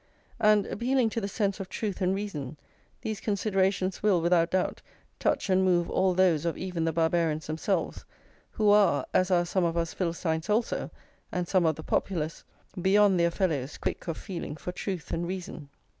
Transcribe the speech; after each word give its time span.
And 0.39 0.65
appealing 0.65 1.11
to 1.11 1.21
the 1.21 1.27
sense 1.27 1.59
of 1.59 1.69
truth 1.69 2.01
and 2.01 2.15
reason, 2.15 2.57
these 3.03 3.19
considerations 3.19 4.01
will, 4.01 4.19
without 4.19 4.49
doubt, 4.49 4.81
touch 5.19 5.47
and 5.47 5.63
move 5.63 5.91
all 5.91 6.15
those 6.15 6.43
of 6.43 6.57
even 6.57 6.85
the 6.85 6.91
Barbarians 6.91 7.45
themselves, 7.45 8.03
who 8.49 8.71
are 8.71 9.05
(as 9.13 9.29
are 9.29 9.45
some 9.45 9.63
of 9.63 9.77
us 9.77 9.93
Philistines 9.93 10.49
also, 10.49 10.89
and 11.31 11.47
some 11.47 11.67
of 11.67 11.75
the 11.75 11.83
Populace) 11.83 12.43
beyond 12.81 13.19
their 13.19 13.29
fellows 13.29 13.77
quick 13.77 14.07
of 14.07 14.17
feeling 14.17 14.55
for 14.55 14.71
truth 14.71 15.11
and 15.11 15.27
reason. 15.27 15.69